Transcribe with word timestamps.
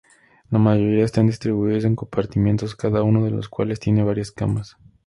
La 0.49 0.57
mayoría 0.57 1.05
están 1.05 1.27
distribuidos 1.27 1.83
en 1.83 1.95
compartimentos, 1.95 2.75
cada 2.75 3.03
uno 3.03 3.23
de 3.23 3.29
los 3.29 3.49
cuales 3.49 3.79
tiene 3.79 4.01
varias 4.03 4.31
camas. 4.31 4.77